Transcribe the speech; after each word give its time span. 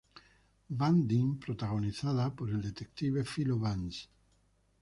Van 0.71 1.07
Dine 1.07 1.37
protagonizada 1.39 2.33
por 2.35 2.49
el 2.49 2.59
detective 2.63 3.23
Philo 3.23 3.59
Vance. 3.59 4.09